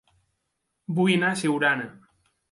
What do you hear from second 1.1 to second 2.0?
anar a Siurana